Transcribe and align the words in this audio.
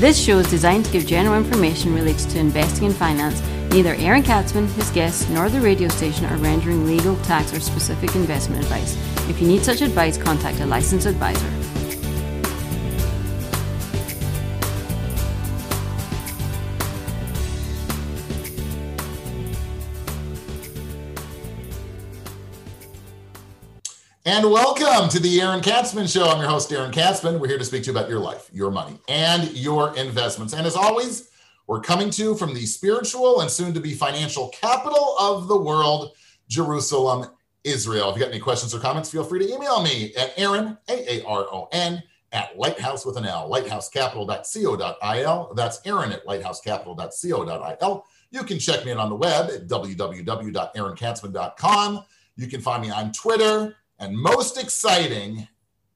This 0.00 0.18
show 0.18 0.38
is 0.38 0.48
designed 0.48 0.86
to 0.86 0.92
give 0.92 1.06
general 1.06 1.36
information 1.36 1.94
related 1.94 2.30
to 2.30 2.38
investing 2.38 2.86
and 2.86 2.96
finance. 2.96 3.42
Neither 3.70 3.96
Aaron 3.96 4.22
Katsman, 4.22 4.66
his 4.68 4.88
guests, 4.92 5.28
nor 5.28 5.50
the 5.50 5.60
radio 5.60 5.88
station 5.88 6.24
are 6.24 6.38
rendering 6.38 6.86
legal, 6.86 7.16
tax, 7.16 7.52
or 7.52 7.60
specific 7.60 8.16
investment 8.16 8.62
advice. 8.62 8.96
If 9.28 9.42
you 9.42 9.46
need 9.46 9.62
such 9.62 9.82
advice, 9.82 10.16
contact 10.16 10.60
a 10.60 10.64
licensed 10.64 11.04
advisor. 11.04 11.59
And 24.26 24.50
welcome 24.50 25.08
to 25.08 25.18
the 25.18 25.40
Aaron 25.40 25.62
Katsman 25.62 26.06
Show. 26.06 26.28
I'm 26.28 26.42
your 26.42 26.50
host, 26.50 26.70
Aaron 26.70 26.92
Katsman. 26.92 27.40
We're 27.40 27.48
here 27.48 27.56
to 27.56 27.64
speak 27.64 27.84
to 27.84 27.86
you 27.90 27.96
about 27.96 28.10
your 28.10 28.18
life, 28.18 28.50
your 28.52 28.70
money, 28.70 28.98
and 29.08 29.50
your 29.56 29.96
investments. 29.96 30.52
And 30.52 30.66
as 30.66 30.76
always, 30.76 31.30
we're 31.66 31.80
coming 31.80 32.10
to 32.10 32.22
you 32.22 32.36
from 32.36 32.52
the 32.52 32.66
spiritual 32.66 33.40
and 33.40 33.50
soon 33.50 33.72
to 33.72 33.80
be 33.80 33.94
financial 33.94 34.50
capital 34.50 35.16
of 35.18 35.48
the 35.48 35.58
world, 35.58 36.10
Jerusalem, 36.48 37.30
Israel. 37.64 38.10
If 38.10 38.16
you 38.16 38.22
got 38.22 38.30
any 38.30 38.40
questions 38.40 38.74
or 38.74 38.78
comments, 38.78 39.10
feel 39.10 39.24
free 39.24 39.38
to 39.38 39.54
email 39.54 39.82
me 39.82 40.14
at 40.16 40.34
Aaron, 40.36 40.76
A 40.90 41.14
A 41.14 41.24
R 41.24 41.46
O 41.50 41.70
N, 41.72 42.02
at 42.32 42.58
lighthouse 42.58 43.06
with 43.06 43.16
an 43.16 43.24
L, 43.24 43.48
lighthousecapital.co.il. 43.50 45.54
That's 45.54 45.80
Aaron 45.86 46.12
at 46.12 46.26
lighthousecapital.co.il. 46.26 48.06
You 48.32 48.42
can 48.42 48.58
check 48.58 48.84
me 48.84 48.92
out 48.92 48.98
on 48.98 49.08
the 49.08 49.16
web 49.16 49.48
at 49.48 49.66
www.aaronkatsman.com. 49.66 52.04
You 52.36 52.46
can 52.48 52.60
find 52.60 52.82
me 52.82 52.90
on 52.90 53.12
Twitter 53.12 53.76
and 54.00 54.16
most 54.16 54.60
exciting, 54.60 55.46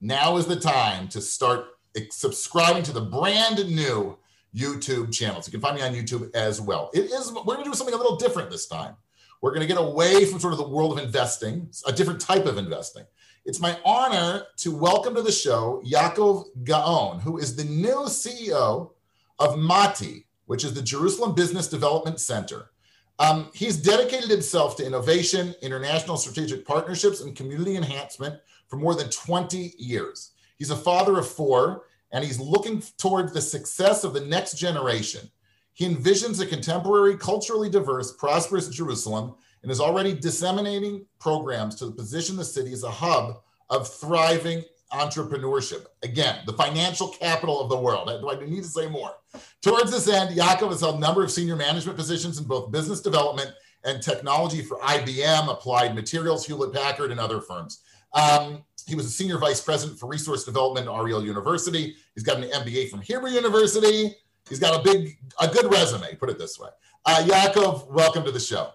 now 0.00 0.36
is 0.36 0.46
the 0.46 0.60
time 0.60 1.08
to 1.08 1.22
start 1.22 1.64
subscribing 2.10 2.82
to 2.82 2.92
the 2.92 3.00
brand 3.00 3.66
new 3.74 4.18
YouTube 4.54 5.12
channels. 5.12 5.48
You 5.48 5.52
can 5.52 5.62
find 5.62 5.76
me 5.76 5.82
on 5.82 5.94
YouTube 5.94 6.32
as 6.34 6.60
well. 6.60 6.90
It 6.92 7.04
is 7.06 7.32
we're 7.32 7.54
going 7.54 7.64
to 7.64 7.70
do 7.70 7.74
something 7.74 7.94
a 7.94 7.98
little 7.98 8.16
different 8.16 8.50
this 8.50 8.66
time. 8.66 8.94
We're 9.40 9.50
going 9.50 9.62
to 9.62 9.66
get 9.66 9.82
away 9.82 10.26
from 10.26 10.38
sort 10.38 10.52
of 10.52 10.58
the 10.58 10.68
world 10.68 10.98
of 10.98 11.04
investing, 11.04 11.70
a 11.86 11.92
different 11.92 12.20
type 12.20 12.44
of 12.44 12.58
investing. 12.58 13.04
It's 13.46 13.60
my 13.60 13.78
honor 13.84 14.44
to 14.58 14.74
welcome 14.74 15.14
to 15.14 15.22
the 15.22 15.32
show 15.32 15.80
Yakov 15.82 16.44
Gaon, 16.62 17.20
who 17.20 17.38
is 17.38 17.56
the 17.56 17.64
new 17.64 18.04
CEO 18.04 18.90
of 19.38 19.58
Mati, 19.58 20.26
which 20.46 20.64
is 20.64 20.74
the 20.74 20.82
Jerusalem 20.82 21.34
Business 21.34 21.68
Development 21.68 22.20
Center. 22.20 22.70
Um, 23.18 23.50
he's 23.54 23.76
dedicated 23.76 24.28
himself 24.28 24.76
to 24.76 24.86
innovation, 24.86 25.54
international 25.62 26.16
strategic 26.16 26.66
partnerships, 26.66 27.20
and 27.20 27.36
community 27.36 27.76
enhancement 27.76 28.40
for 28.66 28.76
more 28.76 28.94
than 28.94 29.08
20 29.10 29.74
years. 29.78 30.32
He's 30.58 30.70
a 30.70 30.76
father 30.76 31.18
of 31.18 31.28
four, 31.28 31.84
and 32.12 32.24
he's 32.24 32.40
looking 32.40 32.82
towards 32.98 33.32
the 33.32 33.40
success 33.40 34.04
of 34.04 34.14
the 34.14 34.20
next 34.20 34.58
generation. 34.58 35.30
He 35.74 35.88
envisions 35.88 36.40
a 36.40 36.46
contemporary, 36.46 37.16
culturally 37.16 37.68
diverse, 37.68 38.12
prosperous 38.12 38.68
Jerusalem 38.68 39.34
and 39.64 39.70
is 39.72 39.80
already 39.80 40.12
disseminating 40.12 41.06
programs 41.18 41.74
to 41.76 41.90
position 41.90 42.36
the 42.36 42.44
city 42.44 42.72
as 42.72 42.84
a 42.84 42.90
hub 42.90 43.40
of 43.70 43.88
thriving 43.88 44.62
entrepreneurship. 44.94 45.86
Again, 46.02 46.40
the 46.46 46.52
financial 46.52 47.08
capital 47.08 47.60
of 47.60 47.68
the 47.68 47.76
world. 47.76 48.08
Do 48.08 48.30
I 48.30 48.44
need 48.44 48.62
to 48.62 48.68
say 48.68 48.88
more? 48.88 49.14
Towards 49.62 49.90
this 49.90 50.08
end, 50.08 50.34
Yakov 50.34 50.70
has 50.70 50.80
held 50.80 50.96
a 50.96 51.00
number 51.00 51.22
of 51.22 51.30
senior 51.30 51.56
management 51.56 51.98
positions 51.98 52.38
in 52.38 52.44
both 52.44 52.70
business 52.70 53.00
development 53.00 53.52
and 53.84 54.02
technology 54.02 54.62
for 54.62 54.78
IBM, 54.78 55.50
Applied 55.50 55.94
Materials, 55.94 56.46
Hewlett 56.46 56.72
Packard, 56.72 57.10
and 57.10 57.20
other 57.20 57.40
firms. 57.40 57.82
Um, 58.14 58.64
he 58.86 58.94
was 58.94 59.06
a 59.06 59.10
senior 59.10 59.38
vice 59.38 59.60
president 59.60 59.98
for 59.98 60.06
resource 60.06 60.44
development 60.44 60.86
at 60.86 60.92
Ariel 60.92 61.24
University. 61.24 61.96
He's 62.14 62.22
got 62.22 62.36
an 62.36 62.44
MBA 62.50 62.90
from 62.90 63.00
Hebrew 63.00 63.30
University. 63.30 64.14
He's 64.48 64.58
got 64.58 64.78
a 64.78 64.82
big, 64.82 65.18
a 65.40 65.48
good 65.48 65.70
resume, 65.72 66.14
put 66.16 66.30
it 66.30 66.38
this 66.38 66.58
way. 66.58 66.68
Uh, 67.06 67.24
Yakov, 67.26 67.88
welcome 67.88 68.24
to 68.24 68.30
the 68.30 68.40
show. 68.40 68.70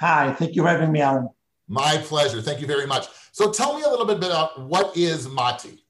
Hi, 0.00 0.32
thank 0.34 0.54
you 0.54 0.62
for 0.62 0.68
having 0.68 0.92
me, 0.92 1.00
Alan. 1.00 1.28
My 1.72 1.96
pleasure. 1.96 2.42
Thank 2.42 2.60
you 2.60 2.66
very 2.66 2.86
much. 2.86 3.06
So 3.32 3.50
tell 3.50 3.74
me 3.74 3.82
a 3.82 3.88
little 3.88 4.04
bit 4.04 4.18
about 4.18 4.60
what 4.60 4.94
is 4.94 5.26
Mati? 5.26 5.82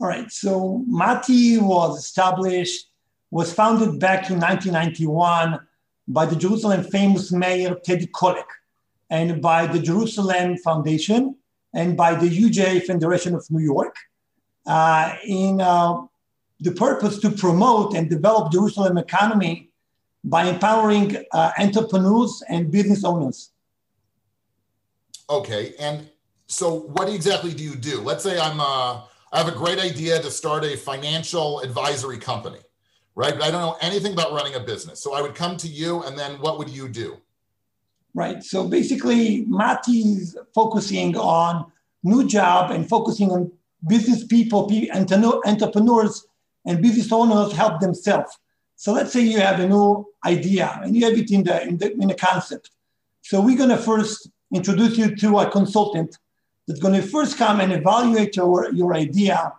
All 0.00 0.06
right. 0.06 0.30
So 0.30 0.84
Mati 0.86 1.58
was 1.58 1.98
established, 1.98 2.86
was 3.32 3.52
founded 3.52 3.98
back 3.98 4.30
in 4.30 4.38
1991 4.38 5.58
by 6.06 6.26
the 6.26 6.36
Jerusalem 6.36 6.84
famous 6.84 7.32
mayor 7.32 7.74
Teddy 7.84 8.06
Kollek 8.06 8.46
and 9.10 9.42
by 9.42 9.66
the 9.66 9.80
Jerusalem 9.80 10.56
Foundation 10.58 11.34
and 11.74 11.96
by 11.96 12.14
the 12.14 12.28
UJA 12.28 12.84
Federation 12.84 13.34
of 13.34 13.44
New 13.50 13.64
York 13.64 13.96
uh, 14.68 15.16
in 15.24 15.60
uh, 15.60 16.02
the 16.60 16.70
purpose 16.70 17.18
to 17.18 17.30
promote 17.30 17.96
and 17.96 18.08
develop 18.08 18.52
Jerusalem 18.52 18.96
economy 18.96 19.70
by 20.22 20.44
empowering 20.44 21.16
uh, 21.32 21.50
entrepreneurs 21.58 22.44
and 22.48 22.70
business 22.70 23.02
owners. 23.02 23.50
Okay, 25.30 25.74
and 25.78 26.08
so 26.46 26.74
what 26.74 27.08
exactly 27.08 27.52
do 27.52 27.62
you 27.62 27.74
do? 27.74 28.00
Let's 28.00 28.24
say 28.24 28.38
I'm 28.38 28.60
uh, 28.60 29.02
I 29.32 29.38
have 29.38 29.48
a 29.48 29.56
great 29.56 29.78
idea 29.78 30.20
to 30.20 30.30
start 30.30 30.64
a 30.64 30.76
financial 30.76 31.60
advisory 31.60 32.18
company, 32.18 32.60
right? 33.14 33.34
But 33.34 33.42
I 33.42 33.50
don't 33.50 33.60
know 33.60 33.76
anything 33.82 34.14
about 34.14 34.32
running 34.32 34.54
a 34.54 34.60
business. 34.60 35.00
So 35.00 35.12
I 35.12 35.20
would 35.20 35.34
come 35.34 35.56
to 35.58 35.68
you, 35.68 36.02
and 36.04 36.18
then 36.18 36.40
what 36.40 36.58
would 36.58 36.70
you 36.70 36.88
do? 36.88 37.18
Right. 38.14 38.42
So 38.42 38.66
basically, 38.66 39.44
Mati 39.44 40.16
focusing 40.54 41.16
on 41.16 41.70
new 42.02 42.26
job 42.26 42.70
and 42.70 42.88
focusing 42.88 43.30
on 43.30 43.52
business 43.86 44.24
people, 44.24 44.70
entrepreneurs, 44.94 46.26
and 46.64 46.82
business 46.82 47.12
owners 47.12 47.52
help 47.52 47.80
themselves. 47.80 48.38
So 48.76 48.92
let's 48.92 49.12
say 49.12 49.20
you 49.20 49.40
have 49.40 49.60
a 49.60 49.68
new 49.68 50.06
idea 50.24 50.80
and 50.82 50.96
you 50.96 51.04
have 51.04 51.18
it 51.18 51.30
in 51.30 51.44
the 51.44 51.62
in 51.66 51.76
the 51.76 51.92
in 51.92 52.10
a 52.10 52.14
concept. 52.14 52.70
So 53.22 53.40
we're 53.40 53.58
gonna 53.58 53.76
first 53.76 54.30
introduce 54.52 54.96
you 54.96 55.14
to 55.16 55.38
a 55.38 55.50
consultant 55.50 56.18
that's 56.66 56.80
going 56.80 56.94
to 56.94 57.06
first 57.06 57.36
come 57.38 57.60
and 57.60 57.72
evaluate 57.72 58.36
your, 58.36 58.72
your 58.72 58.94
idea 58.94 59.52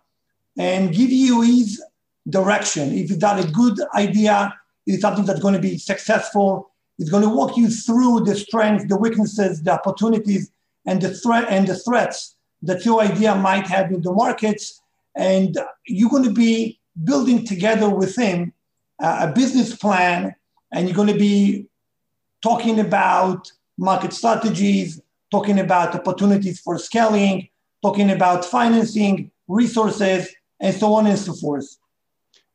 and 0.57 0.93
give 0.93 1.09
you 1.09 1.41
his 1.41 1.81
direction. 2.29 2.93
If 2.93 3.11
it's 3.11 3.21
not 3.21 3.39
a 3.39 3.47
good 3.47 3.79
idea, 3.95 4.53
it's 4.85 5.01
something 5.01 5.25
that's 5.25 5.39
going 5.39 5.53
to 5.53 5.59
be 5.59 5.77
successful. 5.77 6.71
It's 6.97 7.09
going 7.09 7.23
to 7.23 7.29
walk 7.29 7.57
you 7.57 7.69
through 7.69 8.21
the 8.21 8.35
strengths, 8.35 8.85
the 8.85 8.97
weaknesses, 8.97 9.63
the 9.63 9.71
opportunities, 9.71 10.51
and 10.85 11.01
the 11.01 11.13
threat 11.13 11.45
and 11.49 11.67
the 11.67 11.75
threats 11.75 12.35
that 12.61 12.85
your 12.85 13.01
idea 13.01 13.35
might 13.35 13.67
have 13.67 13.91
in 13.91 14.01
the 14.01 14.11
markets. 14.11 14.81
And 15.15 15.57
you're 15.85 16.09
going 16.09 16.23
to 16.23 16.31
be 16.31 16.79
building 17.03 17.45
together 17.45 17.89
with 17.89 18.15
him 18.15 18.53
uh, 19.01 19.27
a 19.29 19.31
business 19.31 19.75
plan, 19.75 20.35
and 20.73 20.87
you're 20.87 20.95
going 20.95 21.07
to 21.07 21.17
be 21.17 21.67
talking 22.41 22.79
about 22.79 23.51
market 23.79 24.13
strategies, 24.13 25.01
talking 25.31 25.59
about 25.59 25.95
opportunities 25.95 26.59
for 26.59 26.77
scaling, 26.77 27.47
talking 27.81 28.11
about 28.11 28.43
financing, 28.43 29.31
resources, 29.47 30.27
and 30.59 30.75
so 30.75 30.93
on 30.93 31.07
and 31.07 31.17
so 31.17 31.33
forth. 31.33 31.77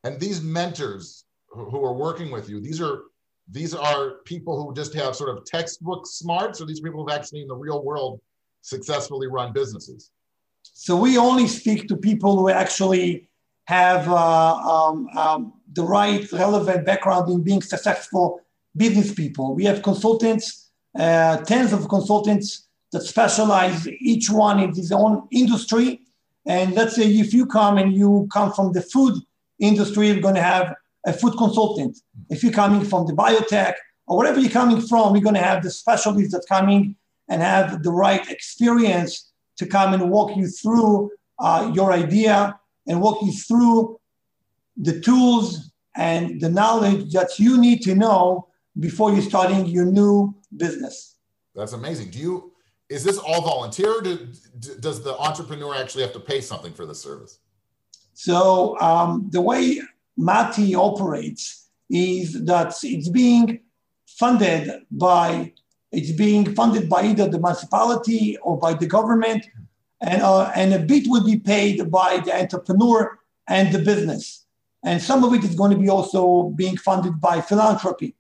And 0.05 0.21
these 0.21 0.43
mentors 0.43 1.25
who 1.49 1.83
are 1.83 1.95
working 1.95 2.31
with 2.31 2.49
you, 2.49 2.61
these 2.61 2.81
are 2.81 3.03
these 3.51 3.75
are 3.75 4.23
people 4.25 4.63
who 4.63 4.75
just 4.75 4.95
have 4.95 5.15
sort 5.15 5.37
of 5.37 5.45
textbook 5.45 6.07
smarts, 6.07 6.61
or 6.61 6.67
these 6.67 6.81
people 6.81 7.01
who've 7.01 7.15
actually 7.15 7.43
in 7.43 7.49
the 7.49 7.57
real 7.57 7.83
world 7.83 8.21
successfully 8.61 9.27
run 9.27 9.53
businesses? 9.53 10.11
So 10.63 10.97
we 10.97 11.19
only 11.19 11.47
speak 11.47 11.89
to 11.89 11.97
people 11.97 12.39
who 12.39 12.49
actually 12.49 13.29
have 13.67 14.09
uh, 14.09 14.55
um, 14.57 15.09
um, 15.17 15.53
the 15.73 15.83
right 15.83 16.31
relevant 16.33 16.85
background 16.85 17.31
in 17.31 17.43
being 17.43 17.63
successful 17.63 18.41
business 18.77 19.15
people. 19.15 19.55
We 19.55 19.65
have 19.65 19.83
consultants, 19.83 20.64
uh, 20.99 21.39
tens 21.39 21.73
of 21.73 21.89
consultants 21.89 22.69
that 22.93 23.03
specialize 23.03 23.89
each 24.01 24.31
one 24.31 24.61
in 24.61 24.75
his 24.75 24.93
own 24.93 25.27
industry. 25.33 26.01
And 26.47 26.75
let's 26.75 26.95
say 26.95 27.07
if 27.11 27.35
you 27.35 27.47
come 27.47 27.79
and 27.79 27.93
you 27.93 28.29
come 28.33 28.53
from 28.53 28.73
the 28.73 28.83
food 28.83 29.15
industry, 29.59 30.09
you're 30.09 30.21
going 30.21 30.35
to 30.37 30.43
have 30.43 30.75
a 31.07 31.13
food 31.13 31.37
consultant. 31.37 31.99
If 32.31 32.43
you're 32.43 32.53
coming 32.53 32.85
from 32.85 33.07
the 33.07 33.13
biotech 33.13 33.75
or 34.07 34.17
whatever 34.17 34.41
you're 34.41 34.51
coming 34.51 34.81
from, 34.81 35.15
you're 35.15 35.25
going 35.25 35.35
to 35.35 35.43
have 35.43 35.63
the 35.63 35.71
specialists 35.71 36.33
that 36.33 36.45
coming 36.49 36.97
and 37.29 37.43
have 37.43 37.83
the 37.83 37.91
right 37.91 38.29
experience 38.31 39.33
to 39.57 39.67
come 39.67 39.95
and 39.95 40.11
walk 40.11 40.37
you 40.37 40.47
through 40.47 41.11
uh, 41.39 41.71
your 41.75 41.93
idea 41.93 42.59
and 42.87 43.01
walk 43.01 43.23
you 43.23 43.33
through 43.33 43.99
the 44.77 45.01
tools 45.01 45.71
and 45.97 46.41
the 46.41 46.49
knowledge 46.49 47.13
that 47.13 47.39
you 47.39 47.59
need 47.59 47.83
to 47.83 47.95
know 47.95 48.49
before 48.79 49.13
you're 49.13 49.23
starting 49.23 49.67
your 49.67 49.85
new 49.85 50.35
business. 50.57 51.17
That's 51.55 51.73
amazing. 51.73 52.11
Do 52.11 52.19
you 52.19 52.53
is 52.91 53.03
this 53.03 53.19
all 53.19 53.41
volunteer 53.41 53.99
or 53.99 54.03
do, 54.03 54.29
does 54.81 55.03
the 55.03 55.17
entrepreneur 55.19 55.75
actually 55.75 56.03
have 56.03 56.13
to 56.13 56.21
pay 56.21 56.41
something 56.41 56.73
for 56.73 56.85
the 56.85 56.95
service? 56.95 57.39
So 58.13 58.79
um, 58.81 59.29
the 59.31 59.41
way 59.41 59.81
Mati 60.17 60.75
operates 60.75 61.71
is 61.91 62.45
that 62.45 62.75
it's 62.83 63.09
being 63.09 63.61
funded 64.07 64.71
by 64.91 65.53
it's 65.93 66.13
being 66.13 66.55
funded 66.55 66.89
by 66.89 67.05
either 67.05 67.29
the 67.29 67.39
municipality 67.39 68.37
or 68.39 68.59
by 68.59 68.75
the 68.75 68.87
government, 68.87 69.47
and 70.01 70.23
uh, 70.23 70.51
and 70.55 70.75
a 70.75 70.81
bit 70.81 71.05
would 71.07 71.25
be 71.25 71.39
paid 71.39 71.91
by 71.91 72.19
the 72.25 72.35
entrepreneur 72.37 73.19
and 73.49 73.73
the 73.73 73.79
business. 73.79 74.45
and 74.85 75.01
some 75.01 75.25
of 75.25 75.33
it 75.33 75.43
is 75.43 75.55
going 75.55 75.71
to 75.71 75.79
be 75.79 75.89
also 75.89 76.51
being 76.51 76.77
funded 76.77 77.21
by 77.21 77.41
philanthropy. 77.41 78.15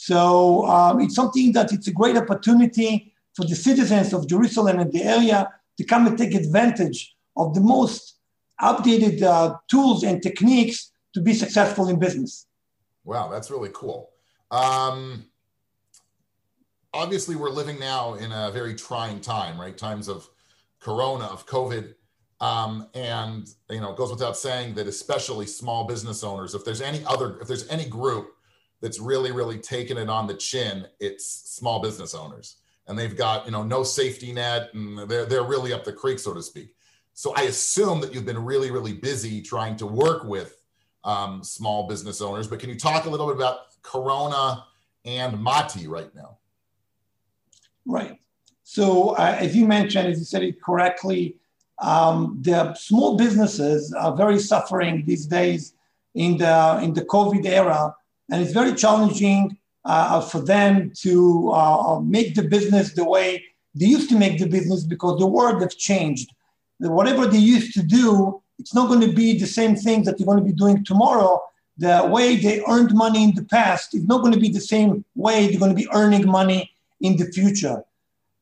So 0.00 0.64
um, 0.66 1.00
it's 1.00 1.16
something 1.16 1.50
that 1.54 1.72
it's 1.72 1.88
a 1.88 1.92
great 1.92 2.16
opportunity 2.16 3.12
for 3.34 3.44
the 3.44 3.56
citizens 3.56 4.12
of 4.12 4.28
Jerusalem 4.28 4.78
and 4.78 4.92
the 4.92 5.02
area 5.02 5.52
to 5.76 5.84
come 5.84 6.06
and 6.06 6.16
take 6.16 6.34
advantage 6.34 7.16
of 7.36 7.52
the 7.52 7.60
most 7.60 8.14
updated 8.62 9.20
uh, 9.22 9.56
tools 9.68 10.04
and 10.04 10.22
techniques 10.22 10.92
to 11.14 11.20
be 11.20 11.34
successful 11.34 11.88
in 11.88 11.98
business. 11.98 12.46
Wow, 13.04 13.28
that's 13.28 13.50
really 13.50 13.70
cool. 13.74 14.10
Um, 14.52 15.24
obviously, 16.94 17.34
we're 17.34 17.50
living 17.50 17.80
now 17.80 18.14
in 18.14 18.30
a 18.30 18.52
very 18.52 18.76
trying 18.76 19.20
time, 19.20 19.60
right? 19.60 19.76
Times 19.76 20.06
of 20.06 20.28
Corona, 20.78 21.24
of 21.24 21.44
COVID. 21.44 21.94
Um, 22.40 22.86
and 22.94 23.48
you 23.68 23.80
know, 23.80 23.90
it 23.90 23.96
goes 23.96 24.10
without 24.10 24.36
saying 24.36 24.74
that 24.74 24.86
especially 24.86 25.46
small 25.46 25.88
business 25.88 26.22
owners, 26.22 26.54
if 26.54 26.64
there's 26.64 26.82
any 26.82 27.04
other, 27.04 27.40
if 27.40 27.48
there's 27.48 27.66
any 27.68 27.84
group 27.84 28.36
that's 28.80 29.00
really, 29.00 29.32
really 29.32 29.58
taken 29.58 29.98
it 29.98 30.08
on 30.08 30.26
the 30.26 30.34
chin, 30.34 30.86
it's 31.00 31.26
small 31.26 31.80
business 31.80 32.14
owners. 32.14 32.56
And 32.86 32.98
they've 32.98 33.16
got, 33.16 33.44
you 33.44 33.52
know, 33.52 33.62
no 33.62 33.82
safety 33.82 34.32
net 34.32 34.70
and 34.72 34.98
they're 35.10 35.26
they're 35.26 35.42
really 35.42 35.72
up 35.72 35.84
the 35.84 35.92
creek, 35.92 36.18
so 36.18 36.32
to 36.32 36.42
speak. 36.42 36.74
So 37.12 37.34
I 37.36 37.42
assume 37.42 38.00
that 38.00 38.14
you've 38.14 38.24
been 38.24 38.42
really, 38.42 38.70
really 38.70 38.94
busy 38.94 39.42
trying 39.42 39.76
to 39.76 39.86
work 39.86 40.24
with 40.24 40.62
um, 41.04 41.42
small 41.42 41.88
business 41.88 42.20
owners. 42.20 42.46
But 42.46 42.60
can 42.60 42.70
you 42.70 42.78
talk 42.78 43.04
a 43.04 43.10
little 43.10 43.26
bit 43.26 43.36
about 43.36 43.58
Corona 43.82 44.64
and 45.04 45.38
Mati 45.38 45.88
right 45.88 46.14
now? 46.14 46.38
Right. 47.84 48.20
So 48.62 49.10
uh, 49.10 49.36
as 49.38 49.56
you 49.56 49.66
mentioned, 49.66 50.08
as 50.08 50.18
you 50.18 50.24
said 50.24 50.42
it 50.42 50.62
correctly, 50.62 51.36
um, 51.80 52.38
the 52.42 52.74
small 52.74 53.16
businesses 53.16 53.92
are 53.92 54.14
very 54.16 54.38
suffering 54.38 55.04
these 55.06 55.26
days 55.26 55.74
in 56.14 56.36
the 56.36 56.80
in 56.82 56.92
the 56.92 57.04
COVID 57.04 57.46
era, 57.46 57.94
and 58.30 58.42
it's 58.42 58.52
very 58.52 58.74
challenging 58.74 59.56
uh, 59.84 60.20
for 60.20 60.40
them 60.40 60.92
to 61.02 61.50
uh, 61.50 62.00
make 62.00 62.34
the 62.34 62.42
business 62.42 62.92
the 62.92 63.04
way 63.04 63.44
they 63.74 63.86
used 63.86 64.08
to 64.10 64.18
make 64.18 64.38
the 64.38 64.46
business 64.46 64.82
because 64.84 65.18
the 65.18 65.26
world 65.26 65.62
has 65.62 65.74
changed. 65.74 66.30
Whatever 66.78 67.26
they 67.26 67.38
used 67.38 67.74
to 67.74 67.82
do, 67.82 68.42
it's 68.58 68.74
not 68.74 68.88
going 68.88 69.00
to 69.00 69.12
be 69.12 69.38
the 69.38 69.46
same 69.46 69.76
thing 69.76 70.02
that 70.04 70.18
you're 70.18 70.26
going 70.26 70.38
to 70.38 70.44
be 70.44 70.52
doing 70.52 70.84
tomorrow. 70.84 71.40
The 71.76 72.08
way 72.10 72.36
they 72.36 72.62
earned 72.68 72.92
money 72.94 73.22
in 73.22 73.34
the 73.34 73.44
past 73.44 73.94
is 73.94 74.04
not 74.04 74.20
going 74.20 74.32
to 74.32 74.40
be 74.40 74.48
the 74.48 74.60
same 74.60 75.04
way 75.14 75.46
they're 75.46 75.60
going 75.60 75.74
to 75.76 75.82
be 75.82 75.88
earning 75.92 76.26
money 76.28 76.70
in 77.00 77.16
the 77.16 77.26
future. 77.26 77.84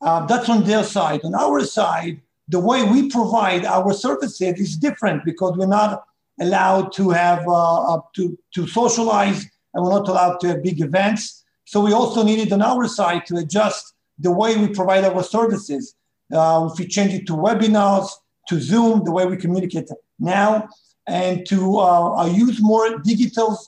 Uh, 0.00 0.24
that's 0.26 0.48
on 0.48 0.64
their 0.64 0.84
side. 0.84 1.20
On 1.24 1.34
our 1.34 1.60
side, 1.64 2.20
the 2.48 2.60
way 2.60 2.82
we 2.84 3.10
provide 3.10 3.64
our 3.66 3.92
services 3.92 4.40
is 4.58 4.76
different 4.76 5.24
because 5.24 5.56
we're 5.56 5.66
not 5.66 6.04
allowed 6.40 6.92
to 6.92 7.10
have 7.10 7.46
uh, 7.48 8.00
to, 8.14 8.38
to 8.54 8.66
socialize 8.66 9.46
and 9.76 9.84
we're 9.84 9.90
not 9.90 10.08
allowed 10.08 10.40
to 10.40 10.48
have 10.48 10.62
big 10.62 10.80
events. 10.80 11.44
So 11.66 11.82
we 11.82 11.92
also 11.92 12.24
needed 12.24 12.50
on 12.50 12.62
our 12.62 12.88
side 12.88 13.26
to 13.26 13.36
adjust 13.36 13.92
the 14.18 14.32
way 14.32 14.56
we 14.56 14.68
provide 14.68 15.04
our 15.04 15.22
services. 15.22 15.94
Uh, 16.32 16.70
if 16.72 16.78
we 16.78 16.86
change 16.88 17.12
it 17.12 17.26
to 17.26 17.34
webinars, 17.34 18.08
to 18.48 18.58
Zoom, 18.58 19.04
the 19.04 19.12
way 19.12 19.26
we 19.26 19.36
communicate 19.36 19.90
now, 20.18 20.68
and 21.06 21.46
to 21.46 21.78
uh, 21.78 22.22
uh 22.22 22.26
use 22.26 22.60
more 22.60 22.98
digital 22.98 23.58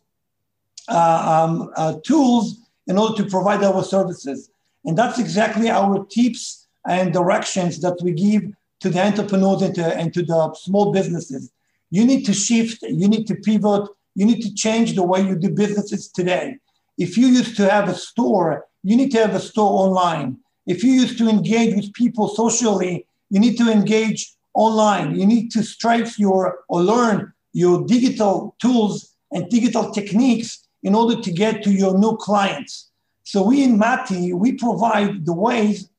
uh, 0.88 1.22
um, 1.34 1.70
uh, 1.76 1.94
tools 2.04 2.56
in 2.86 2.96
order 2.96 3.22
to 3.22 3.28
provide 3.28 3.62
our 3.62 3.84
services. 3.84 4.50
And 4.86 4.96
that's 4.96 5.18
exactly 5.18 5.68
our 5.68 6.06
tips 6.06 6.66
and 6.86 7.12
directions 7.12 7.80
that 7.80 7.98
we 8.02 8.12
give 8.12 8.44
to 8.80 8.88
the 8.88 9.04
entrepreneurs 9.04 9.60
and 9.60 9.74
to, 9.74 9.84
and 9.98 10.14
to 10.14 10.22
the 10.22 10.54
small 10.54 10.90
businesses. 10.90 11.52
You 11.90 12.06
need 12.06 12.24
to 12.24 12.32
shift, 12.32 12.82
you 12.82 13.08
need 13.08 13.26
to 13.26 13.34
pivot, 13.34 13.88
you 14.14 14.26
need 14.26 14.42
to 14.42 14.54
change 14.54 14.94
the 14.94 15.02
way 15.02 15.20
you 15.22 15.36
do 15.36 15.50
businesses 15.50 16.08
today. 16.08 16.58
If 16.96 17.16
you 17.16 17.28
used 17.28 17.56
to 17.56 17.70
have 17.70 17.88
a 17.88 17.94
store, 17.94 18.66
you 18.82 18.96
need 18.96 19.10
to 19.12 19.18
have 19.18 19.34
a 19.34 19.40
store 19.40 19.86
online. 19.86 20.38
If 20.66 20.82
you 20.82 20.92
used 20.92 21.18
to 21.18 21.28
engage 21.28 21.74
with 21.74 21.92
people 21.92 22.28
socially, 22.28 23.06
you 23.30 23.40
need 23.40 23.56
to 23.58 23.70
engage 23.70 24.34
online. 24.54 25.14
You 25.18 25.26
need 25.26 25.50
to 25.52 25.62
strive 25.62 26.18
your 26.18 26.60
or 26.68 26.82
learn 26.82 27.32
your 27.52 27.86
digital 27.86 28.56
tools 28.60 29.14
and 29.32 29.48
digital 29.48 29.90
techniques 29.90 30.66
in 30.82 30.94
order 30.94 31.20
to 31.20 31.30
get 31.32 31.62
to 31.64 31.70
your 31.70 31.98
new 31.98 32.16
clients. 32.16 32.90
So 33.24 33.42
we 33.42 33.62
in 33.62 33.78
Mati, 33.78 34.32
we 34.32 34.52
provide 34.52 35.26
the 35.26 35.34
ways 35.34 35.90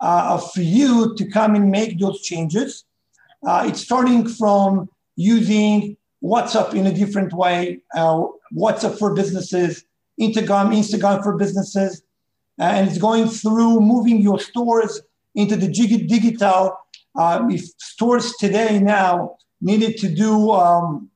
uh, 0.00 0.38
for 0.38 0.62
you 0.62 1.14
to 1.16 1.26
come 1.26 1.54
and 1.54 1.70
make 1.70 1.98
those 1.98 2.22
changes. 2.22 2.84
Uh, 3.46 3.66
it's 3.68 3.80
starting 3.80 4.26
from 4.26 4.88
using 5.16 5.97
WhatsApp 6.22 6.74
in 6.74 6.86
a 6.86 6.92
different 6.92 7.32
way, 7.32 7.80
uh, 7.94 8.24
WhatsApp 8.54 8.98
for 8.98 9.14
businesses, 9.14 9.84
Instagram, 10.20 10.74
Instagram 10.74 11.22
for 11.22 11.36
businesses, 11.36 12.02
uh, 12.58 12.64
and 12.64 12.88
it's 12.88 12.98
going 12.98 13.28
through 13.28 13.80
moving 13.80 14.20
your 14.20 14.40
stores 14.40 15.00
into 15.34 15.56
the 15.56 15.68
digital. 15.68 16.76
Uh, 17.16 17.46
if 17.48 17.64
stores 17.78 18.34
today 18.38 18.80
now 18.80 19.36
needed 19.60 19.96
to 19.98 20.08
do 20.08 20.50
um, 20.50 21.10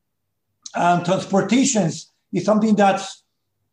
um, 0.75 1.05
transportations, 1.05 2.11
is 2.33 2.45
something 2.45 2.75
that's 2.75 3.23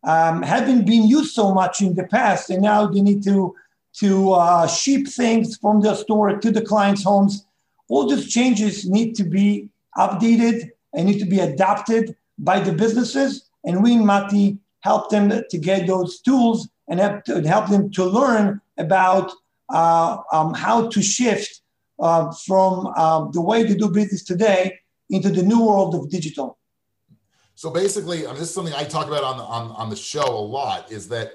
um, 0.03 0.41
haven't 0.41 0.85
been 0.85 1.07
used 1.07 1.33
so 1.33 1.53
much 1.53 1.81
in 1.81 1.93
the 1.95 2.05
past, 2.05 2.49
and 2.49 2.61
now 2.61 2.87
they 2.87 3.01
need 3.01 3.23
to 3.23 3.55
to 3.93 4.31
uh, 4.33 4.67
ship 4.67 5.07
things 5.07 5.57
from 5.57 5.81
the 5.81 5.95
store 5.95 6.37
to 6.39 6.51
the 6.51 6.61
client's 6.61 7.03
homes. 7.03 7.45
All 7.87 8.07
these 8.07 8.31
changes 8.31 8.87
need 8.87 9.15
to 9.15 9.23
be 9.23 9.69
updated 9.97 10.69
and 10.93 11.07
need 11.07 11.19
to 11.19 11.25
be 11.25 11.39
adapted 11.39 12.15
by 12.37 12.59
the 12.59 12.71
businesses. 12.71 13.49
And 13.65 13.83
we 13.83 13.93
in 13.93 14.05
Mati 14.05 14.57
help 14.81 15.09
them 15.09 15.29
to 15.49 15.57
get 15.57 15.87
those 15.87 16.21
tools 16.21 16.69
and 16.87 16.99
help, 16.99 17.23
to, 17.25 17.41
help 17.47 17.69
them 17.69 17.91
to 17.91 18.05
learn 18.05 18.61
about 18.77 19.31
uh, 19.69 20.17
um, 20.31 20.53
how 20.53 20.87
to 20.89 21.01
shift 21.01 21.61
uh, 21.99 22.31
from 22.45 22.91
uh, 22.95 23.27
the 23.31 23.41
way 23.41 23.63
they 23.63 23.75
do 23.75 23.89
business 23.89 24.23
today 24.23 24.79
into 25.09 25.29
the 25.29 25.43
new 25.43 25.65
world 25.65 25.93
of 25.95 26.09
digital. 26.09 26.57
So 27.55 27.69
basically, 27.69 28.25
I 28.25 28.29
mean, 28.29 28.39
this 28.39 28.49
is 28.49 28.53
something 28.53 28.73
I 28.73 28.85
talk 28.85 29.07
about 29.07 29.23
on 29.23 29.37
the, 29.37 29.43
on, 29.43 29.71
on 29.71 29.89
the 29.89 29.95
show 29.95 30.25
a 30.25 30.39
lot 30.39 30.91
is 30.91 31.09
that 31.09 31.33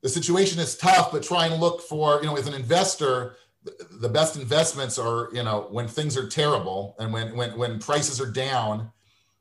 the 0.00 0.08
situation 0.08 0.60
is 0.60 0.76
tough, 0.76 1.10
but 1.10 1.24
try 1.24 1.46
and 1.46 1.60
look 1.60 1.80
for, 1.80 2.20
you 2.20 2.26
know, 2.26 2.36
as 2.36 2.46
an 2.46 2.54
investor, 2.54 3.34
the 4.00 4.08
best 4.08 4.36
investments 4.36 4.98
are, 4.98 5.28
you 5.32 5.42
know, 5.42 5.68
when 5.70 5.88
things 5.88 6.16
are 6.16 6.28
terrible 6.28 6.96
and 6.98 7.12
when 7.12 7.36
when 7.36 7.56
when 7.58 7.78
prices 7.78 8.20
are 8.20 8.30
down. 8.30 8.90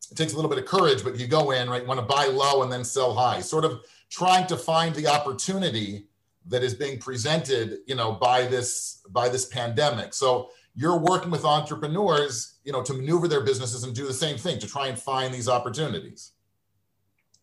It 0.10 0.16
takes 0.16 0.32
a 0.32 0.36
little 0.38 0.50
bit 0.50 0.58
of 0.58 0.66
courage, 0.66 1.04
but 1.04 1.20
you 1.20 1.28
go 1.28 1.52
in, 1.52 1.70
right? 1.70 1.82
You 1.82 1.88
want 1.88 2.00
to 2.00 2.06
buy 2.06 2.28
low 2.28 2.64
and 2.64 2.72
then 2.72 2.86
sell 2.86 3.14
high. 3.14 3.42
Sort 3.42 3.66
of 3.66 3.82
trying 4.10 4.48
to 4.48 4.56
find 4.56 4.96
the 4.96 5.06
opportunity 5.08 6.08
that 6.46 6.64
is 6.64 6.74
being 6.74 6.98
presented, 6.98 7.80
you 7.88 7.96
know, 7.96 8.14
by 8.14 8.46
this 8.46 9.02
by 9.10 9.28
this 9.28 9.46
pandemic. 9.46 10.14
So 10.14 10.50
you're 10.76 10.98
working 10.98 11.32
with 11.32 11.44
entrepreneurs, 11.44 12.60
you 12.64 12.72
know, 12.72 12.84
to 12.84 12.94
maneuver 12.94 13.28
their 13.28 13.42
businesses 13.42 13.84
and 13.84 13.94
do 13.94 14.06
the 14.08 14.14
same 14.14 14.38
thing 14.38 14.60
to 14.60 14.68
try 14.68 14.88
and 14.88 14.98
find 14.98 15.34
these 15.34 15.50
opportunities. 15.50 16.34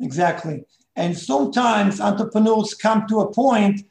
Exactly. 0.01 0.65
And 0.97 1.17
sometimes 1.17 2.01
entrepreneurs 2.01 2.75
come 2.75 3.07
to 3.09 3.21
a 3.21 3.33
point 3.33 3.83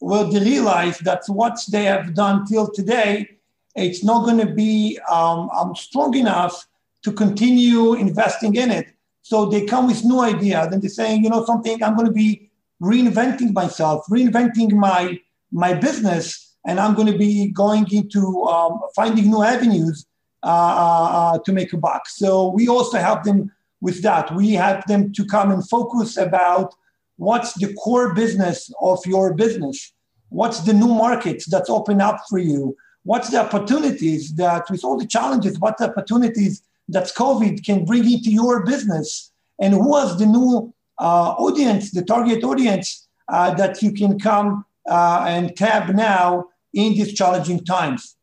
they 0.00 0.40
realize 0.40 0.98
that 1.00 1.22
what 1.28 1.58
they 1.70 1.84
have 1.84 2.14
done 2.14 2.46
till 2.46 2.70
today, 2.70 3.38
it's 3.76 4.02
not 4.02 4.24
going 4.24 4.38
to 4.38 4.52
be 4.52 4.98
um, 5.10 5.50
um, 5.50 5.74
strong 5.74 6.16
enough 6.16 6.66
to 7.02 7.12
continue 7.12 7.94
investing 7.94 8.54
in 8.54 8.70
it. 8.70 8.88
So 9.22 9.46
they 9.46 9.64
come 9.64 9.86
with 9.86 10.04
new 10.04 10.20
ideas 10.20 10.68
Then 10.70 10.80
they're 10.80 10.90
saying, 10.90 11.24
you 11.24 11.30
know, 11.30 11.44
something, 11.44 11.82
I'm 11.82 11.94
going 11.94 12.06
to 12.06 12.12
be 12.12 12.50
reinventing 12.82 13.52
myself, 13.52 14.06
reinventing 14.10 14.72
my 14.72 15.20
my 15.52 15.74
business, 15.74 16.56
and 16.64 16.78
I'm 16.78 16.94
going 16.94 17.10
to 17.10 17.18
be 17.18 17.48
going 17.48 17.86
into 17.90 18.44
um, 18.44 18.80
finding 18.94 19.26
new 19.30 19.42
avenues 19.42 20.06
uh, 20.44 20.46
uh, 20.46 21.08
uh 21.12 21.38
to 21.40 21.52
make 21.52 21.72
a 21.72 21.76
buck. 21.76 22.08
So 22.08 22.50
we 22.50 22.68
also 22.68 22.98
help 22.98 23.24
them 23.24 23.50
with 23.80 24.02
that. 24.02 24.34
We 24.34 24.52
help 24.52 24.84
them 24.84 25.12
to 25.12 25.24
come 25.24 25.50
and 25.50 25.68
focus 25.68 26.16
about 26.16 26.74
what's 27.20 27.52
the 27.52 27.70
core 27.74 28.14
business 28.14 28.72
of 28.80 28.98
your 29.04 29.34
business, 29.34 29.92
what's 30.30 30.60
the 30.60 30.72
new 30.72 30.88
markets 30.88 31.44
that's 31.44 31.68
open 31.68 32.00
up 32.00 32.18
for 32.30 32.38
you, 32.38 32.74
what's 33.02 33.28
the 33.28 33.38
opportunities 33.38 34.34
that, 34.36 34.70
with 34.70 34.82
all 34.84 34.96
the 34.98 35.06
challenges, 35.06 35.58
what 35.58 35.76
the 35.76 35.90
opportunities 35.90 36.62
that 36.88 37.04
COVID 37.08 37.62
can 37.62 37.84
bring 37.84 38.10
into 38.10 38.30
your 38.30 38.64
business, 38.64 39.32
and 39.58 39.74
who 39.74 39.94
is 39.98 40.16
the 40.16 40.24
new 40.24 40.72
uh, 40.98 41.32
audience, 41.46 41.90
the 41.90 42.02
target 42.02 42.42
audience 42.42 43.06
uh, 43.28 43.52
that 43.52 43.82
you 43.82 43.92
can 43.92 44.18
come 44.18 44.64
uh, 44.88 45.26
and 45.28 45.54
tap 45.54 45.94
now 45.94 46.48
in 46.72 46.94
these 46.94 47.12
challenging 47.12 47.62
times. 47.62 48.16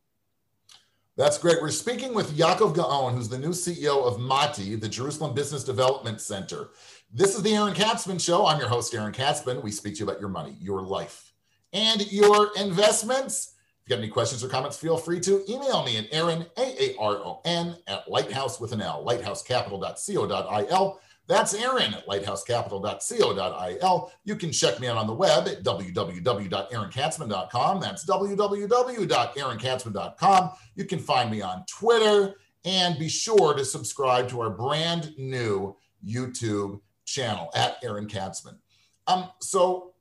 That's 1.16 1.38
great. 1.38 1.60
We're 1.60 1.70
speaking 1.70 2.14
with 2.14 2.32
Yakov 2.36 2.74
Gaon, 2.74 3.14
who's 3.14 3.28
the 3.28 3.38
new 3.38 3.50
CEO 3.50 4.04
of 4.04 4.20
Mati, 4.20 4.76
the 4.76 4.88
Jerusalem 4.88 5.34
Business 5.34 5.64
Development 5.64 6.20
Center. 6.20 6.70
This 7.10 7.34
is 7.34 7.42
the 7.42 7.54
Aaron 7.54 7.72
Katsman 7.72 8.18
Show. 8.18 8.44
I'm 8.46 8.60
your 8.60 8.68
host, 8.68 8.94
Aaron 8.94 9.14
Katsman. 9.14 9.62
We 9.62 9.70
speak 9.70 9.94
to 9.94 10.00
you 10.00 10.06
about 10.06 10.20
your 10.20 10.28
money, 10.28 10.58
your 10.60 10.82
life, 10.82 11.32
and 11.72 12.06
your 12.12 12.50
investments. 12.58 13.54
If 13.82 13.88
you 13.88 13.96
got 13.96 14.02
any 14.02 14.10
questions 14.10 14.44
or 14.44 14.48
comments, 14.48 14.76
feel 14.76 14.98
free 14.98 15.18
to 15.20 15.42
email 15.50 15.82
me 15.86 15.96
at 15.96 16.04
Aaron, 16.12 16.44
A-A-R-O-N, 16.58 17.76
at 17.86 18.10
lighthouse 18.10 18.60
with 18.60 18.72
an 18.72 18.82
L, 18.82 19.02
lighthousecapital.co.il. 19.06 21.00
That's 21.26 21.54
Aaron 21.54 21.94
at 21.94 22.06
lighthousecapital.co.il. 22.06 24.12
You 24.24 24.36
can 24.36 24.52
check 24.52 24.78
me 24.78 24.88
out 24.88 24.98
on 24.98 25.06
the 25.06 25.14
web 25.14 25.48
at 25.48 25.62
www.aaronkatsman.com. 25.62 27.80
That's 27.80 28.04
www.aaronkatsman.com. 28.04 30.50
You 30.74 30.84
can 30.84 30.98
find 30.98 31.30
me 31.30 31.40
on 31.40 31.64
Twitter 31.66 32.34
and 32.66 32.98
be 32.98 33.08
sure 33.08 33.54
to 33.54 33.64
subscribe 33.64 34.28
to 34.28 34.42
our 34.42 34.50
brand 34.50 35.14
new 35.16 35.74
YouTube 36.06 36.80
channel 37.08 37.50
at 37.54 37.78
Aaron 37.82 38.06
Katsman. 38.06 38.58
Um, 39.06 39.30
so, 39.40 39.94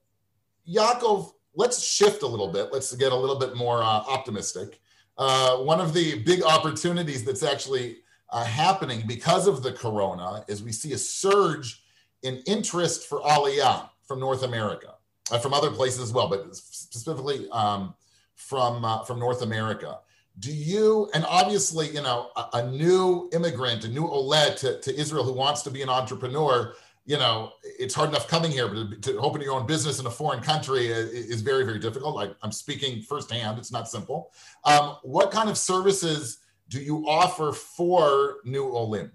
Yakov, 0.65 1.33
let's 1.55 1.81
shift 1.81 2.21
a 2.23 2.27
little 2.27 2.51
bit. 2.51 2.73
Let's 2.73 2.93
get 2.95 3.11
a 3.11 3.15
little 3.15 3.39
bit 3.39 3.55
more 3.55 3.81
uh, 3.81 3.85
optimistic. 3.85 4.81
Uh, 5.17 5.57
one 5.57 5.79
of 5.79 5.93
the 5.93 6.19
big 6.19 6.43
opportunities 6.43 7.23
that's 7.23 7.43
actually 7.43 7.97
uh, 8.29 8.43
happening 8.43 9.03
because 9.07 9.47
of 9.47 9.63
the 9.63 9.71
corona 9.71 10.43
is 10.47 10.61
we 10.61 10.71
see 10.71 10.93
a 10.93 10.97
surge 10.97 11.83
in 12.23 12.43
interest 12.45 13.07
for 13.07 13.21
Aliyah 13.21 13.89
from 14.05 14.19
North 14.19 14.43
America, 14.43 14.95
uh, 15.31 15.39
from 15.39 15.53
other 15.53 15.71
places 15.71 16.01
as 16.01 16.13
well, 16.13 16.27
but 16.27 16.53
specifically 16.55 17.47
um, 17.51 17.93
from 18.35 18.83
uh, 18.83 19.03
from 19.05 19.17
North 19.17 19.41
America. 19.41 19.99
Do 20.39 20.53
you, 20.53 21.09
and 21.15 21.25
obviously, 21.27 21.87
you 21.87 22.01
know, 22.01 22.29
a, 22.35 22.45
a 22.53 22.69
new 22.69 23.27
immigrant, 23.33 23.85
a 23.85 23.87
new 23.87 24.07
Oleh 24.07 24.55
to, 24.57 24.79
to 24.81 24.95
Israel 24.95 25.23
who 25.23 25.33
wants 25.33 25.63
to 25.63 25.71
be 25.71 25.81
an 25.81 25.89
entrepreneur, 25.89 26.75
you 27.07 27.17
know, 27.17 27.53
it's 27.63 27.95
hard 27.95 28.09
enough 28.09 28.27
coming 28.27 28.51
here, 28.51 28.67
but 28.67 29.01
to, 29.03 29.17
open 29.19 29.41
your 29.41 29.53
own 29.53 29.65
business 29.65 29.99
in 30.01 30.05
a 30.05 30.11
foreign 30.11 30.41
country 30.41 30.87
is, 30.87 31.09
is 31.09 31.41
very, 31.41 31.63
very 31.63 31.79
difficult. 31.79 32.13
Like, 32.13 32.35
I, 32.43 32.45
am 32.45 32.51
speaking 32.51 33.01
firsthand; 33.01 33.57
it's 33.57 33.71
not 33.71 33.87
simple. 33.87 34.31
Um, 34.65 34.97
what 35.03 35.31
kind 35.31 35.49
of 35.49 35.57
services 35.57 36.39
do 36.67 36.81
you 36.81 37.07
offer 37.07 37.53
for 37.53 38.37
New 38.43 38.65
Olim? 38.65 39.13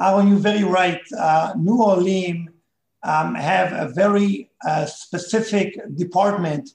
Aaron, 0.00 0.28
you're 0.28 0.38
very 0.38 0.64
right. 0.64 1.02
Uh, 1.16 1.52
New 1.58 1.82
Olim 1.82 2.48
um, 3.02 3.34
have 3.34 3.72
a 3.74 3.92
very 3.92 4.50
uh, 4.66 4.86
specific 4.86 5.78
department 5.94 6.70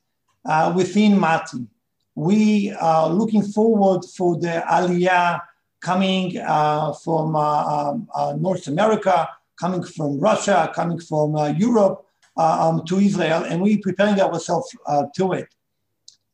uh, 0.45 0.71
within 0.75 1.19
Mati. 1.19 1.65
We 2.13 2.71
are 2.79 3.09
looking 3.09 3.41
forward 3.41 4.05
for 4.05 4.37
the 4.39 4.63
Aliyah 4.69 5.41
coming 5.81 6.37
uh, 6.37 6.93
from 6.93 7.35
uh, 7.35 7.89
um, 7.89 8.07
uh, 8.13 8.35
North 8.39 8.67
America, 8.67 9.29
coming 9.59 9.83
from 9.83 10.19
Russia, 10.19 10.71
coming 10.73 10.99
from 10.99 11.35
Europe 11.57 12.05
um, 12.37 12.83
to 12.85 12.99
Israel, 12.99 13.43
and 13.43 13.61
we're 13.61 13.79
preparing 13.81 14.19
ourselves 14.19 14.75
to 15.15 15.33
it. 15.33 15.47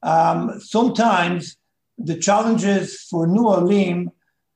Um, 0.03 0.59
sometimes 0.59 1.57
the 1.97 2.17
challenges 2.17 3.01
for 3.09 3.25
New 3.27 3.47
Olim 3.47 4.11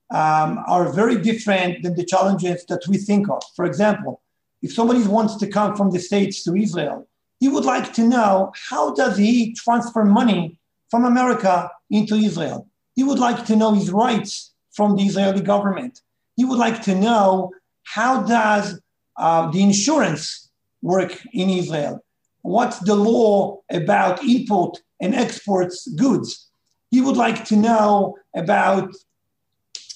um, 0.09 0.63
are 0.67 0.91
very 0.91 1.21
different 1.21 1.83
than 1.83 1.95
the 1.95 2.05
challenges 2.05 2.65
that 2.65 2.81
we 2.87 2.97
think 2.97 3.29
of. 3.29 3.41
For 3.55 3.65
example, 3.65 4.21
if 4.61 4.73
somebody 4.73 5.03
wants 5.03 5.35
to 5.37 5.47
come 5.47 5.75
from 5.75 5.91
the 5.91 5.99
States 5.99 6.43
to 6.43 6.55
Israel, 6.55 7.07
he 7.39 7.47
would 7.47 7.65
like 7.65 7.93
to 7.93 8.07
know 8.07 8.51
how 8.69 8.93
does 8.93 9.17
he 9.17 9.53
transfer 9.53 10.03
money 10.03 10.59
from 10.89 11.05
America 11.05 11.69
into 11.89 12.15
Israel? 12.15 12.67
He 12.95 13.03
would 13.03 13.19
like 13.19 13.45
to 13.45 13.55
know 13.55 13.73
his 13.73 13.91
rights 13.91 14.53
from 14.71 14.95
the 14.95 15.03
Israeli 15.03 15.41
government. 15.41 16.01
He 16.35 16.45
would 16.45 16.57
like 16.57 16.81
to 16.83 16.95
know 16.95 17.51
how 17.95 18.23
does 18.23 18.79
uh, 19.17 19.49
the 19.51 19.61
insurance 19.61 20.49
work 20.81 21.13
in 21.33 21.49
Israel? 21.49 22.03
What's 22.41 22.79
the 22.79 22.95
law 22.95 23.61
about 23.71 24.23
import 24.23 24.79
and 25.01 25.15
exports 25.15 25.87
goods? 26.03 26.47
he 26.89 27.01
would 27.01 27.17
like 27.17 27.45
to 27.45 27.55
know 27.55 28.15
about 28.35 28.93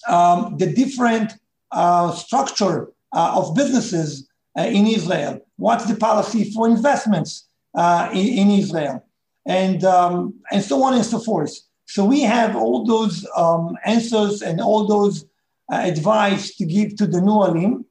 um, 0.07 0.57
the 0.57 0.71
different 0.71 1.33
uh, 1.71 2.11
structure 2.11 2.91
uh, 3.13 3.33
of 3.35 3.55
businesses 3.55 4.27
uh, 4.57 4.63
in 4.63 4.87
Israel. 4.87 5.39
What's 5.57 5.85
the 5.85 5.95
policy 5.95 6.51
for 6.51 6.67
investments 6.67 7.47
uh, 7.75 8.09
in, 8.11 8.27
in, 8.27 8.51
Israel, 8.51 9.05
and 9.45 9.83
um, 9.85 10.33
and 10.51 10.61
so 10.61 10.83
on 10.83 10.93
and 10.93 11.05
so 11.05 11.19
forth. 11.19 11.57
So 11.85 12.03
we 12.03 12.21
have 12.21 12.55
all 12.55 12.85
those 12.85 13.25
um, 13.37 13.77
answers 13.85 14.41
and 14.41 14.59
all 14.59 14.85
those 14.85 15.25
advice 15.71 16.55
to 16.55 16.65
give 16.65 16.95
to 16.97 17.07
the 17.07 17.19
Olim. 17.19 17.85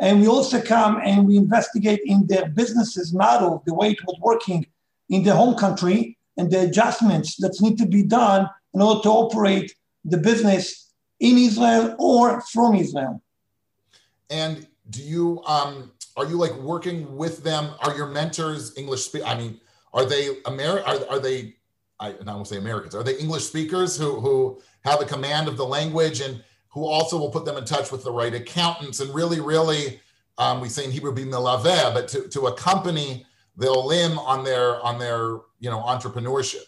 And 0.00 0.20
we 0.20 0.28
also 0.28 0.62
come 0.62 1.00
and 1.04 1.26
we 1.26 1.36
investigate 1.36 2.00
in 2.04 2.26
their 2.26 2.48
businesses 2.48 3.12
model, 3.12 3.62
the 3.66 3.74
way 3.74 3.90
it 3.90 3.98
was 4.06 4.18
working 4.20 4.66
in 5.08 5.24
their 5.24 5.34
home 5.34 5.56
country, 5.56 6.16
and 6.36 6.50
the 6.50 6.60
adjustments 6.60 7.36
that 7.36 7.56
need 7.60 7.78
to 7.78 7.86
be 7.86 8.02
done 8.04 8.48
in 8.74 8.80
order 8.80 9.00
to 9.02 9.08
operate 9.08 9.74
the 10.04 10.18
business 10.18 10.92
in 11.18 11.36
Israel 11.36 11.96
or 11.98 12.40
from 12.42 12.76
Israel. 12.76 13.20
And 14.30 14.66
do 14.90 15.02
you 15.02 15.42
um, 15.46 15.92
are 16.16 16.26
you 16.26 16.36
like 16.36 16.54
working 16.54 17.16
with 17.16 17.42
them? 17.42 17.70
Are 17.80 17.96
your 17.96 18.06
mentors 18.06 18.76
English 18.76 19.04
speak? 19.04 19.22
I 19.24 19.36
mean, 19.36 19.60
are 19.92 20.04
they 20.04 20.34
Ameri- 20.42 20.86
are, 20.86 21.10
are 21.10 21.18
they 21.18 21.56
I 22.00 22.12
don't 22.12 22.26
want 22.26 22.46
to 22.46 22.54
say 22.54 22.60
Americans, 22.60 22.94
are 22.94 23.02
they 23.02 23.16
English 23.18 23.44
speakers 23.44 23.96
who 23.96 24.20
who 24.20 24.60
have 24.84 25.00
a 25.00 25.04
command 25.04 25.48
of 25.48 25.56
the 25.56 25.66
language 25.66 26.20
and 26.20 26.42
who 26.70 26.86
also 26.86 27.18
will 27.18 27.30
put 27.30 27.44
them 27.44 27.56
in 27.56 27.64
touch 27.64 27.90
with 27.90 28.04
the 28.04 28.12
right 28.12 28.34
accountants 28.34 29.00
and 29.00 29.14
really, 29.14 29.40
really 29.40 30.00
um, 30.38 30.60
we 30.60 30.68
say 30.68 30.84
in 30.84 30.90
Hebrew 30.90 31.12
be 31.12 31.24
milaveh, 31.24 31.92
but 31.92 32.08
to, 32.08 32.28
to 32.28 32.46
accompany 32.46 33.26
the 33.56 33.68
olim 33.68 34.18
on 34.20 34.44
their 34.44 34.80
on 34.82 34.98
their 34.98 35.40
you 35.58 35.68
know 35.68 35.80
entrepreneurship. 35.80 36.62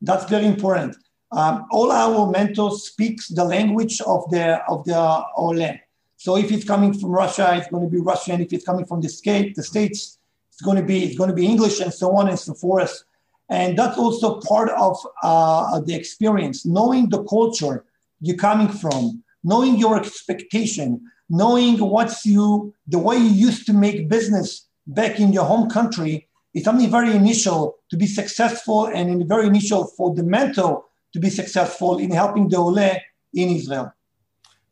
That's 0.00 0.24
very 0.24 0.46
important. 0.46 0.96
Um, 1.30 1.66
all 1.70 1.92
our 1.92 2.30
mentors 2.30 2.84
speaks 2.84 3.28
the 3.28 3.44
language 3.44 4.00
of 4.00 4.28
the 4.30 4.64
of 4.66 4.84
the 4.84 5.24
ole. 5.36 5.78
So 6.16 6.36
if 6.36 6.50
it's 6.50 6.64
coming 6.64 6.98
from 6.98 7.10
Russia, 7.10 7.54
it's 7.56 7.68
going 7.68 7.84
to 7.84 7.90
be 7.90 8.00
Russian. 8.00 8.40
If 8.40 8.52
it's 8.54 8.64
coming 8.64 8.86
from 8.86 9.02
the 9.02 9.10
state, 9.10 9.54
the 9.54 9.62
states, 9.62 10.18
it's 10.50 10.62
going 10.62 10.78
to 10.78 10.82
be 10.82 11.04
it's 11.04 11.18
going 11.18 11.28
to 11.28 11.36
be 11.36 11.46
English, 11.46 11.80
and 11.80 11.92
so 11.92 12.16
on 12.16 12.28
and 12.28 12.38
so 12.38 12.54
forth. 12.54 13.04
And 13.50 13.78
that's 13.78 13.98
also 13.98 14.40
part 14.40 14.70
of 14.70 14.96
uh, 15.22 15.80
the 15.80 15.94
experience, 15.94 16.64
knowing 16.64 17.10
the 17.10 17.22
culture 17.24 17.84
you're 18.20 18.36
coming 18.36 18.68
from, 18.68 19.22
knowing 19.42 19.76
your 19.76 19.96
expectation, 19.96 21.02
knowing 21.28 21.78
what's 21.78 22.24
you 22.24 22.74
the 22.86 22.98
way 22.98 23.16
you 23.16 23.30
used 23.30 23.66
to 23.66 23.72
make 23.72 24.08
business 24.08 24.68
back 24.86 25.18
in 25.18 25.32
your 25.32 25.44
home 25.44 25.68
country 25.70 26.28
it's 26.54 26.64
something 26.64 26.90
very 26.90 27.14
initial 27.14 27.78
to 27.90 27.96
be 27.96 28.06
successful 28.06 28.86
and 28.86 29.10
in 29.10 29.26
very 29.26 29.46
initial 29.46 29.84
for 29.84 30.14
the 30.14 30.22
mentor 30.22 30.84
to 31.12 31.18
be 31.18 31.28
successful 31.28 31.98
in 31.98 32.10
helping 32.12 32.48
the 32.48 32.56
Ole 32.56 32.78
in 32.78 33.48
Israel. 33.50 33.92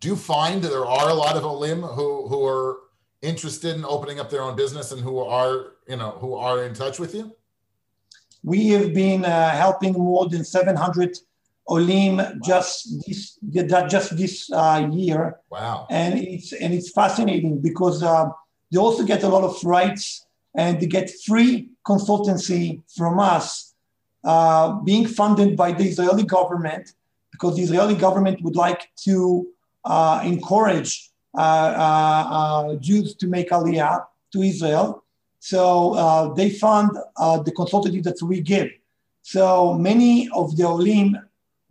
Do 0.01 0.09
you 0.09 0.17
find 0.17 0.63
that 0.63 0.69
there 0.69 0.87
are 0.87 1.09
a 1.11 1.15
lot 1.15 1.37
of 1.37 1.45
Olim 1.45 1.83
who, 1.83 2.29
who 2.29 2.47
are 2.47 2.79
interested 3.21 3.75
in 3.75 3.85
opening 3.85 4.21
up 4.21 4.31
their 4.31 4.43
own 4.43 4.57
business 4.57 4.93
and 4.93 5.01
who 5.01 5.19
are, 5.19 5.73
you 5.89 5.97
know, 5.97 6.13
who 6.13 6.35
are 6.35 6.65
in 6.65 6.73
touch 6.73 6.99
with 6.99 7.15
you? 7.15 7.35
We 8.45 8.69
have 8.69 8.95
been 8.95 9.25
uh, 9.25 9.51
helping 9.51 9.93
more 9.93 10.29
than 10.29 10.45
700 10.45 11.17
Olim 11.69 12.17
wow. 12.17 12.33
just 12.45 13.07
this 13.07 13.39
just 13.89 14.17
this 14.17 14.51
uh, 14.53 14.89
year. 14.93 15.39
Wow! 15.51 15.87
And 15.91 16.19
it's 16.19 16.53
and 16.53 16.75
it's 16.75 16.91
fascinating 16.91 17.61
because 17.61 18.03
uh, 18.03 18.31
they 18.71 18.79
also 18.79 19.05
get 19.05 19.23
a 19.23 19.29
lot 19.29 19.45
of 19.45 19.63
rights 19.65 20.27
and 20.55 20.81
they 20.81 20.87
get 20.87 21.11
free 21.25 21.71
consultancy 21.87 22.83
from 22.97 23.19
us, 23.19 23.75
uh, 24.25 24.73
being 24.81 25.07
funded 25.07 25.57
by 25.57 25.73
the 25.73 25.85
Israeli 25.85 26.25
government, 26.25 26.95
because 27.31 27.57
the 27.57 27.63
Israeli 27.63 27.95
government 27.95 28.43
would 28.43 28.57
like 28.57 28.91
to 29.05 29.47
uh, 29.85 30.21
encourage 30.25 31.11
uh, 31.37 31.41
uh, 31.41 32.75
Jews 32.77 33.15
to 33.17 33.27
make 33.27 33.51
aliyah 33.51 34.05
to 34.33 34.43
Israel. 34.43 35.03
So 35.39 35.95
uh, 35.95 36.35
they 36.35 36.51
fund 36.51 36.91
the 37.17 37.53
consultancy 37.57 38.03
that 38.05 38.21
we 38.23 38.41
give. 38.41 38.69
So 39.23 39.75
many 39.75 40.29
of 40.31 40.57
the 40.57 40.65
Olim 40.65 41.17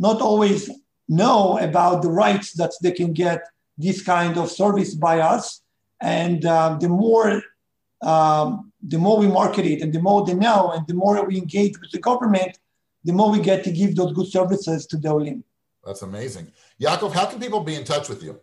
not 0.02 0.20
always 0.20 0.70
know 1.08 1.58
about 1.60 2.02
the 2.02 2.10
rights 2.10 2.54
that 2.54 2.72
they 2.82 2.92
can 2.92 3.14
get 3.14 3.40
this 3.78 4.02
kind 4.02 4.38
of 4.38 4.50
service 4.50 4.96
by 4.96 5.20
us. 5.20 5.62
And 6.02 6.42
the 6.42 6.90
more 6.90 7.42
um, 8.02 8.72
the 8.94 8.98
more 8.98 9.18
we 9.20 9.28
market 9.28 9.66
it 9.66 9.82
and 9.84 9.94
the 9.94 10.02
more 10.02 10.26
they 10.26 10.34
know 10.34 10.72
and 10.72 10.88
the 10.88 10.96
more 10.96 11.24
we 11.24 11.38
engage 11.38 11.80
with 11.80 11.92
the 11.92 12.00
government, 12.00 12.58
the 13.04 13.14
more 13.14 13.30
we 13.32 13.40
get 13.40 13.64
to 13.64 13.72
give 13.72 13.96
those 13.96 14.12
good 14.14 14.28
services 14.28 14.88
to 14.88 14.98
the 14.98 15.10
Olim. 15.10 15.44
That's 15.86 16.02
amazing. 16.02 16.52
Yakov, 16.80 17.14
how 17.14 17.26
can 17.28 17.40
people 17.40 17.62
be 17.62 17.76
in 17.76 17.84
touch 17.84 18.10
with 18.10 18.24
you? 18.24 18.40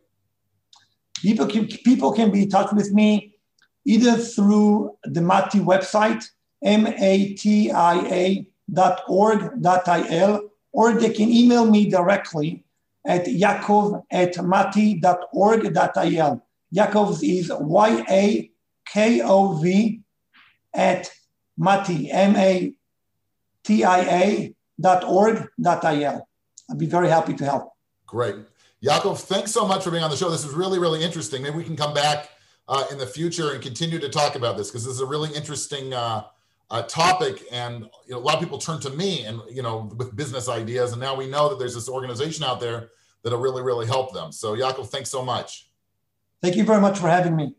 People 1.17 1.47
can, 1.47 1.67
people 1.67 2.13
can 2.13 2.31
be 2.31 2.43
in 2.45 2.49
touch 2.49 2.73
with 2.73 2.93
me 2.93 3.35
either 3.85 4.17
through 4.17 4.97
the 5.05 5.21
Mati 5.21 5.59
website, 5.59 6.25
M-A-T-I-A 6.63 8.47
dot 10.75 10.85
org 10.85 11.01
dot 11.01 11.01
il, 11.01 11.01
or 11.01 11.01
they 11.01 11.13
can 11.13 11.31
email 11.31 11.65
me 11.71 11.89
directly 11.89 12.65
at 13.07 13.27
yakov 13.27 14.05
at 14.11 14.43
mati 14.45 14.95
dot 14.95 15.21
org 15.33 15.73
dot 15.73 15.97
il. 15.97 16.43
Yakov 16.71 17.23
is 17.23 17.51
Y-A-K-O-V 17.51 18.51
at 20.75 21.11
Mati, 21.57 22.11
M 22.11 22.37
A 22.37 22.75
T 23.65 23.85
I 23.85 24.01
A 24.01 24.55
www.aaroncatzman.org.il. 24.81 26.29
I'd 26.71 26.79
be 26.79 26.87
very 26.87 27.09
happy 27.09 27.35
to 27.35 27.45
help. 27.45 27.73
Great. 28.07 28.37
Yakov, 28.81 29.21
thanks 29.21 29.51
so 29.51 29.67
much 29.67 29.83
for 29.83 29.91
being 29.91 30.05
on 30.05 30.11
the 30.11 30.17
show. 30.17 30.31
This 30.31 30.45
is 30.45 30.53
really, 30.53 30.79
really 30.79 31.03
interesting. 31.03 31.43
Maybe 31.43 31.57
we 31.57 31.65
can 31.65 31.77
come 31.77 31.95
back 31.95 32.29
uh, 32.69 32.85
in 32.93 32.99
the 32.99 33.07
future 33.07 33.53
and 33.53 33.63
continue 33.63 33.99
to 33.99 34.09
talk 34.09 34.37
about 34.37 34.57
this 34.57 34.71
because 34.71 34.85
this 34.85 34.95
is 34.95 35.01
a 35.01 35.07
really 35.07 35.35
interesting 35.35 35.95
uh, 35.95 36.25
uh, 36.71 36.83
topic. 36.83 37.45
And 37.51 37.85
you 38.07 38.13
know, 38.13 38.19
a 38.19 38.21
lot 38.21 38.35
of 38.35 38.41
people 38.41 38.59
turn 38.59 38.81
to 38.81 38.91
me 38.91 39.25
and 39.25 39.41
you 39.51 39.63
know 39.63 39.91
with 39.97 40.15
business 40.15 40.49
ideas, 40.49 40.93
and 40.93 41.01
now 41.01 41.15
we 41.15 41.27
know 41.27 41.49
that 41.49 41.59
there's 41.59 41.75
this 41.75 41.89
organization 41.89 42.45
out 42.45 42.61
there 42.61 42.91
that'll 43.23 43.41
really, 43.41 43.63
really 43.63 43.87
help 43.87 44.13
them. 44.13 44.33
So, 44.33 44.55
Yakov, 44.55 44.91
thanks 44.91 45.11
so 45.11 45.25
much. 45.25 45.69
Thank 46.41 46.57
you 46.57 46.65
very 46.65 46.81
much 46.81 46.99
for 46.99 47.09
having 47.09 47.35
me. 47.35 47.55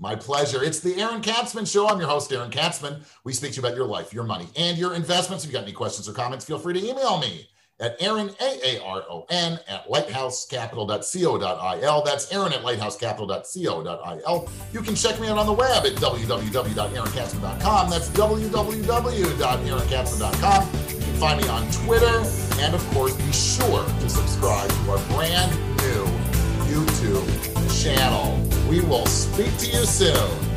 My 0.00 0.16
pleasure. 0.16 0.62
It's 0.62 0.80
the 0.80 1.00
Aaron 1.00 1.20
Katsman 1.20 1.64
Show. 1.64 1.86
I'm 1.86 2.00
your 2.00 2.08
host, 2.08 2.32
Aaron 2.32 2.50
Katsman. 2.50 3.02
We 3.22 3.32
speak 3.32 3.52
to 3.52 3.60
you 3.60 3.66
about 3.66 3.76
your 3.76 3.86
life, 3.86 4.12
your 4.12 4.24
money, 4.24 4.48
and 4.56 4.76
your 4.76 4.94
investments. 4.94 5.44
If 5.44 5.50
you 5.50 5.54
got 5.54 5.62
any 5.62 5.72
questions 5.72 6.08
or 6.08 6.12
comments, 6.12 6.44
feel 6.44 6.58
free 6.58 6.74
to 6.74 6.84
email 6.84 7.18
me 7.18 7.46
at 7.80 7.96
Aaron, 8.00 8.30
A-A-R-O-N, 8.40 9.58
at 9.68 9.88
lighthousecapital.co.il. 9.88 12.02
That's 12.02 12.32
Aaron 12.32 12.52
at 12.52 12.62
lighthousecapital.co.il. 12.62 14.48
You 14.72 14.80
can 14.80 14.94
check 14.94 15.18
me 15.20 15.26
out 15.28 15.38
on 15.38 15.46
the 15.46 15.52
web 15.52 15.84
at 15.84 15.94
www.aaronkatsman.com. 15.94 17.90
That's 17.90 18.08
www.aaronkatsman.com. 18.10 20.68
You 20.88 20.98
can 21.00 21.14
find 21.14 21.42
me 21.42 21.48
on 21.48 21.68
Twitter. 21.72 22.22
And 22.60 22.72
of 22.74 22.86
course, 22.90 23.16
be 23.16 23.32
sure 23.32 23.84
to 23.84 24.08
subscribe 24.08 24.70
to 24.70 24.90
our 24.92 24.98
brand 25.08 25.50
new 25.78 26.06
YouTube 26.70 27.26
channel. 27.82 28.38
We 28.68 28.80
will 28.80 29.06
speak 29.06 29.56
to 29.58 29.66
you 29.66 29.84
soon. 29.84 30.53